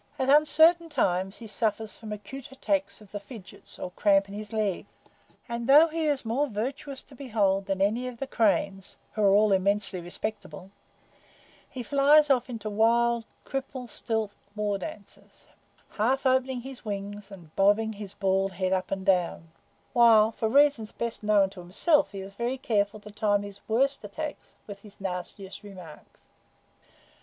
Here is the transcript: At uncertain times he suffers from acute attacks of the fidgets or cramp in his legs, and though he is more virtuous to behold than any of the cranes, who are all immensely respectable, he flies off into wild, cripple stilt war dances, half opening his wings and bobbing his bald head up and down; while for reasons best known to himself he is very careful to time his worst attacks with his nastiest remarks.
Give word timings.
At 0.17 0.29
uncertain 0.29 0.89
times 0.89 1.37
he 1.37 1.45
suffers 1.45 1.93
from 1.93 2.11
acute 2.11 2.51
attacks 2.51 3.01
of 3.01 3.11
the 3.11 3.19
fidgets 3.19 3.77
or 3.77 3.91
cramp 3.91 4.27
in 4.27 4.33
his 4.33 4.51
legs, 4.51 4.87
and 5.47 5.67
though 5.69 5.89
he 5.89 6.07
is 6.07 6.25
more 6.25 6.47
virtuous 6.47 7.03
to 7.03 7.15
behold 7.15 7.67
than 7.67 7.83
any 7.83 8.07
of 8.07 8.17
the 8.17 8.25
cranes, 8.25 8.97
who 9.13 9.21
are 9.21 9.29
all 9.29 9.51
immensely 9.51 10.01
respectable, 10.01 10.71
he 11.69 11.83
flies 11.83 12.31
off 12.31 12.49
into 12.49 12.67
wild, 12.67 13.25
cripple 13.45 13.87
stilt 13.87 14.35
war 14.55 14.79
dances, 14.79 15.45
half 15.89 16.25
opening 16.25 16.61
his 16.61 16.83
wings 16.83 17.29
and 17.29 17.55
bobbing 17.55 17.93
his 17.93 18.15
bald 18.15 18.53
head 18.53 18.73
up 18.73 18.89
and 18.89 19.05
down; 19.05 19.51
while 19.93 20.31
for 20.31 20.49
reasons 20.49 20.91
best 20.91 21.21
known 21.21 21.47
to 21.51 21.59
himself 21.59 22.11
he 22.11 22.21
is 22.21 22.33
very 22.33 22.57
careful 22.57 22.99
to 22.99 23.11
time 23.11 23.43
his 23.43 23.61
worst 23.69 24.03
attacks 24.03 24.55
with 24.65 24.81
his 24.81 24.99
nastiest 24.99 25.61
remarks. 25.61 26.21